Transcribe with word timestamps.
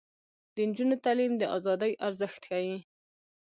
د 0.55 0.55
نجونو 0.69 0.95
تعلیم 1.05 1.33
د 1.37 1.43
ازادۍ 1.57 1.91
ارزښت 2.07 2.41
ښيي. 2.49 2.75